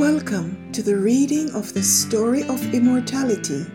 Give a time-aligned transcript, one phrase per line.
[0.00, 3.66] Welcome to the reading of the story of immortality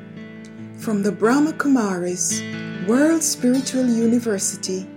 [0.79, 2.41] from the Brahma Kumaris
[2.87, 4.87] World Spiritual University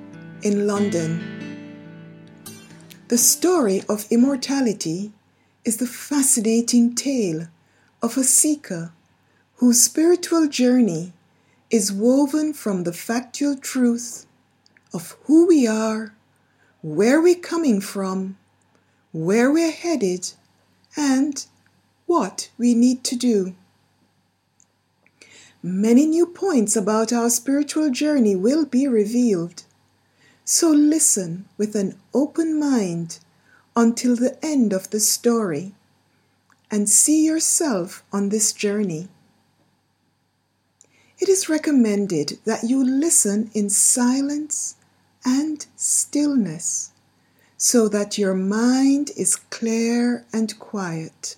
[0.41, 1.85] in London.
[3.09, 5.13] The story of immortality
[5.67, 7.49] is the fascinating tale
[8.01, 8.93] of a seeker
[9.57, 11.13] whose spiritual journey
[11.71, 14.25] is woven from the factual truth
[14.95, 16.15] of who we are,
[16.81, 18.39] where we're coming from,
[19.13, 20.33] where we're headed,
[20.97, 21.47] and
[22.07, 23.55] what we need to do.
[25.63, 29.65] Many new points about our spiritual journey will be revealed.
[30.45, 33.19] So listen with an open mind
[33.77, 35.75] until the end of the story
[36.71, 39.09] and see yourself on this journey.
[41.19, 44.77] It is recommended that you listen in silence
[45.25, 46.93] and stillness
[47.61, 51.35] so that your mind is clear and quiet.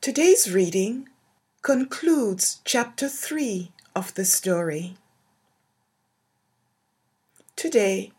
[0.00, 1.10] Today's reading
[1.60, 4.96] concludes chapter 3 of the story.
[7.54, 8.12] Today,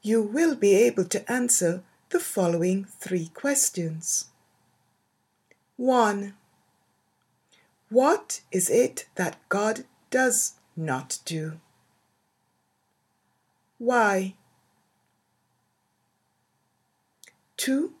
[0.00, 4.26] you will be able to answer the following three questions.
[5.76, 6.34] 1.
[7.90, 11.58] What is it that God does not do?
[13.78, 14.34] Why?
[17.66, 17.92] 2.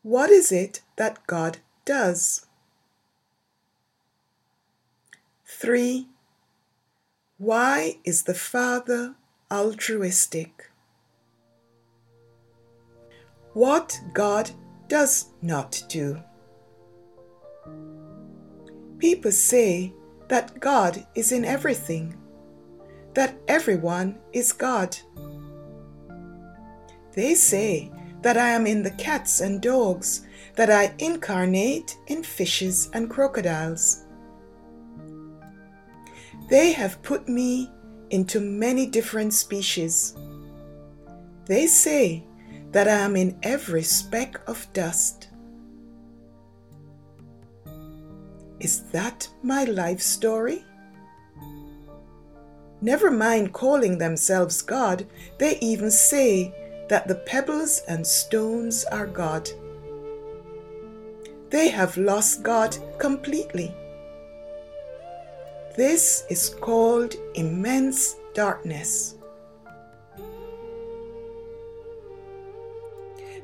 [0.00, 2.46] What is it that God does?
[5.44, 6.06] 3.
[7.36, 9.16] Why is the Father
[9.50, 10.70] altruistic?
[13.52, 14.50] What God
[14.88, 16.22] does not do.
[18.96, 19.92] People say
[20.28, 22.16] that God is in everything,
[23.12, 24.96] that everyone is God.
[27.12, 32.90] They say that I am in the cats and dogs, that I incarnate in fishes
[32.92, 34.04] and crocodiles.
[36.48, 37.70] They have put me
[38.10, 40.16] into many different species.
[41.46, 42.24] They say
[42.72, 45.28] that I am in every speck of dust.
[48.60, 50.64] Is that my life story?
[52.80, 55.06] Never mind calling themselves God,
[55.38, 56.54] they even say
[56.88, 59.50] that the pebbles and stones are God.
[61.50, 63.74] They have lost God completely.
[65.76, 69.14] This is called immense darkness.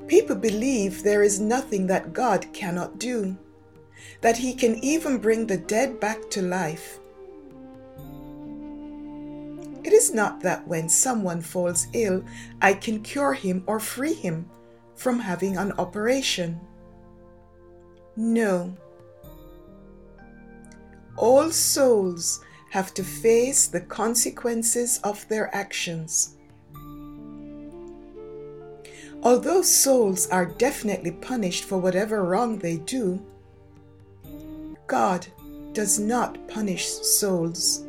[0.06, 3.36] People believe there is nothing that God cannot do,
[4.20, 6.98] that He can even bring the dead back to life.
[9.84, 12.24] It is not that when someone falls ill,
[12.62, 14.48] I can cure him or free him
[14.96, 16.58] from having an operation.
[18.16, 18.74] No.
[21.16, 22.40] All souls
[22.70, 26.36] have to face the consequences of their actions.
[29.22, 33.24] Although souls are definitely punished for whatever wrong they do,
[34.86, 35.26] God
[35.72, 37.84] does not punish souls.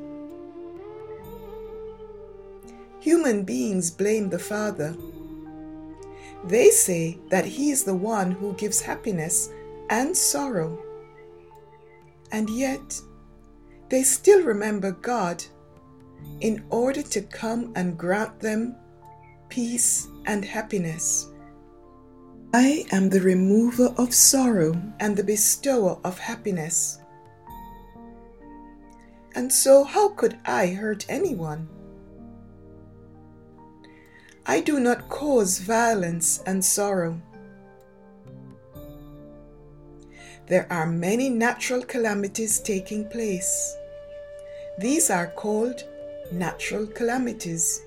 [3.06, 4.96] Human beings blame the Father.
[6.44, 9.52] They say that He is the one who gives happiness
[9.92, 10.80] and sorrow.
[12.32, 13.00] And yet,
[13.90, 15.44] they still remember God
[16.42, 18.76] in order to come and grant them
[19.50, 21.28] peace and happiness.
[22.56, 26.98] I am the remover of sorrow and the bestower of happiness.
[29.36, 31.70] And so, how could I hurt anyone?
[34.48, 37.20] I do not cause violence and sorrow.
[40.48, 43.76] There are many natural calamities taking place.
[44.78, 45.84] These are called
[46.32, 47.82] natural calamities,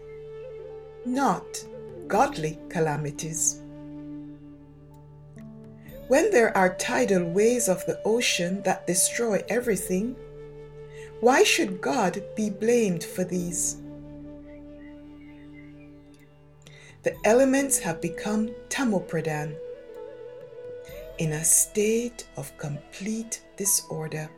[1.07, 1.65] not
[2.09, 3.61] godly calamities.
[6.09, 10.17] When there are tidal waves of the ocean that destroy everything,
[11.21, 13.77] why should God be blamed for these?
[17.05, 19.57] The elements have become tamopradhan
[21.19, 24.29] in a state of complete disorder.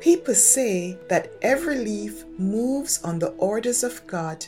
[0.00, 4.46] People say that every leaf moves on the orders of God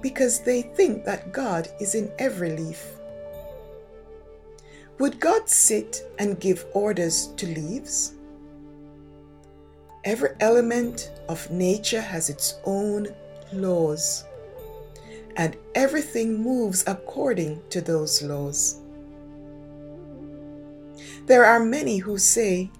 [0.00, 2.84] because they think that God is in every leaf.
[4.98, 8.14] Would God sit and give orders to leaves?
[10.02, 13.06] Every element of nature has its own
[13.52, 14.24] laws
[15.36, 18.80] and everything moves according to those laws.
[21.26, 22.70] There are many who say,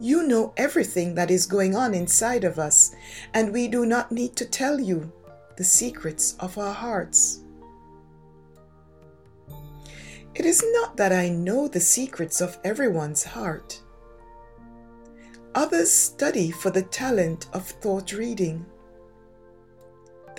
[0.00, 2.94] You know everything that is going on inside of us,
[3.34, 5.12] and we do not need to tell you
[5.56, 7.42] the secrets of our hearts.
[10.34, 13.80] It is not that I know the secrets of everyone's heart.
[15.54, 18.64] Others study for the talent of thought reading.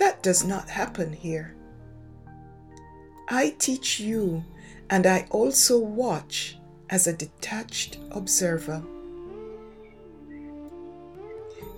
[0.00, 1.54] That does not happen here.
[3.28, 4.42] I teach you,
[4.88, 6.56] and I also watch
[6.88, 8.82] as a detached observer.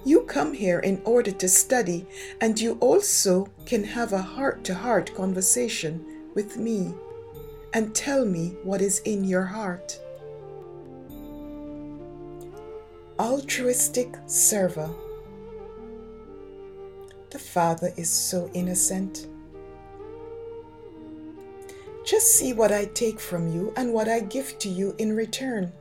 [0.04, 2.06] You come here in order to study,
[2.40, 6.94] and you also can have a heart to heart conversation with me
[7.75, 9.98] and tell me what is in your heart.
[13.18, 14.94] Altruistic server.
[17.32, 19.26] The Father is so innocent.
[22.05, 25.73] Just see what I take from you and what I give to you in return.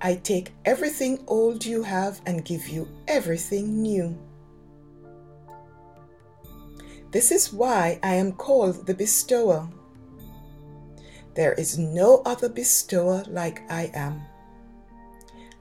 [0.00, 4.16] I take everything old you have and give you everything new.
[7.10, 9.68] This is why I am called the bestower.
[11.34, 14.22] There is no other bestower like I am.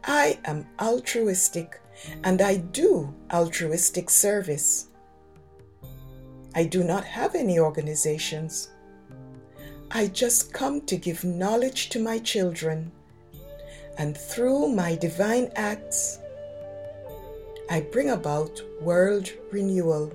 [0.06, 1.81] I am altruistic
[2.24, 4.88] and I do altruistic service.
[6.53, 8.69] I do not have any organizations.
[9.92, 12.92] I just come to give knowledge to my children,
[13.97, 16.19] and through my divine acts,
[17.69, 20.12] I bring about world renewal.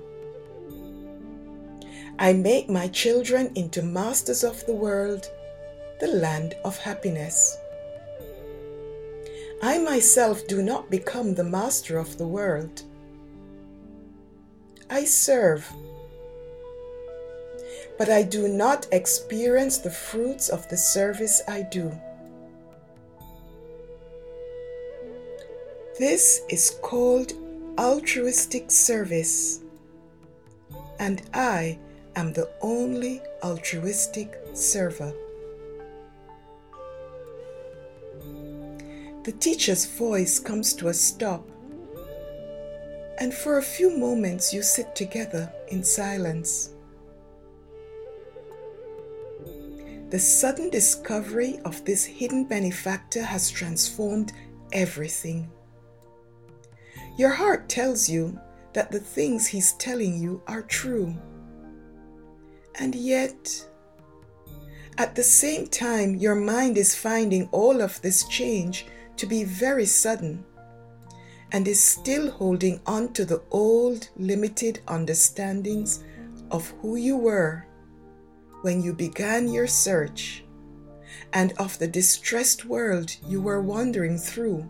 [2.19, 5.29] I make my children into masters of the world
[5.99, 7.57] the land of happiness.
[9.63, 12.81] I myself do not become the master of the world.
[14.89, 15.71] I serve,
[17.97, 21.91] but I do not experience the fruits of the service I do.
[25.99, 27.33] This is called
[27.77, 29.59] altruistic service,
[30.97, 31.77] and I
[32.15, 35.13] am the only altruistic server.
[39.23, 41.47] The teacher's voice comes to a stop,
[43.19, 46.71] and for a few moments you sit together in silence.
[50.09, 54.33] The sudden discovery of this hidden benefactor has transformed
[54.73, 55.49] everything.
[57.17, 58.39] Your heart tells you
[58.73, 61.15] that the things he's telling you are true.
[62.75, 63.65] And yet,
[64.97, 68.87] at the same time, your mind is finding all of this change
[69.21, 70.43] to be very sudden
[71.51, 76.03] and is still holding on to the old limited understandings
[76.49, 77.63] of who you were
[78.63, 80.43] when you began your search
[81.33, 84.67] and of the distressed world you were wandering through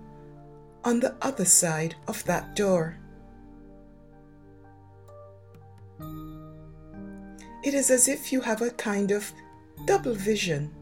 [0.84, 2.98] on the other side of that door.
[7.64, 9.32] It is as if you have a kind of
[9.86, 10.74] double vision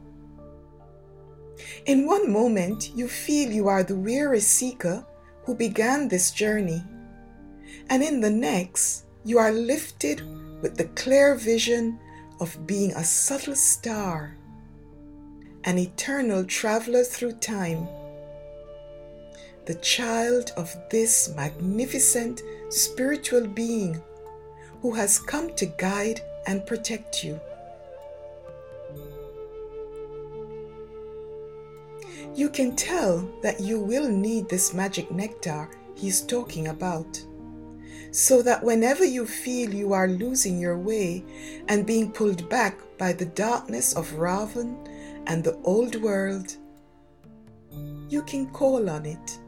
[1.85, 5.05] in one moment, you feel you are the weary seeker
[5.43, 6.83] who began this journey,
[7.89, 10.21] and in the next, you are lifted
[10.61, 11.99] with the clear vision
[12.39, 14.37] of being a subtle star,
[15.63, 17.87] an eternal traveler through time,
[19.65, 24.01] the child of this magnificent spiritual being
[24.81, 27.39] who has come to guide and protect you.
[32.35, 37.21] You can tell that you will need this magic nectar he's talking about.
[38.11, 41.23] So that whenever you feel you are losing your way
[41.67, 44.87] and being pulled back by the darkness of Ravan
[45.27, 46.57] and the old world,
[48.09, 49.39] you can call on it,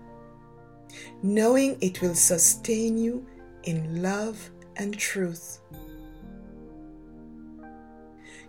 [1.24, 3.25] knowing it will sustain you
[3.63, 5.60] in love and truth.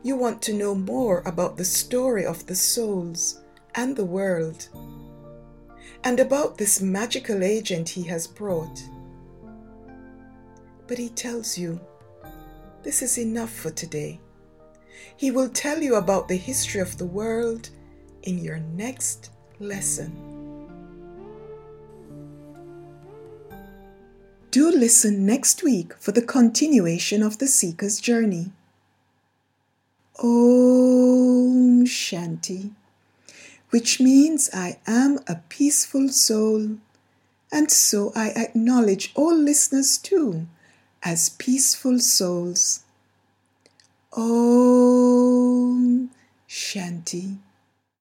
[0.03, 3.42] You want to know more about the story of the souls
[3.75, 4.69] and the world,
[6.05, 8.83] and about this magical agent he has brought.
[10.87, 11.81] But he tells you,
[12.83, 14.21] this is enough for today.
[15.17, 17.71] He will tell you about the history of the world
[18.23, 20.33] in your next lesson.
[24.51, 28.53] Do listen next week for the continuation of the Seeker's journey.
[30.23, 32.73] Om Shanti
[33.73, 36.77] which means I am a peaceful soul.
[37.51, 40.47] And so I acknowledge all listeners too
[41.03, 42.83] as peaceful souls.
[44.13, 46.11] Om
[46.47, 47.39] Shanti.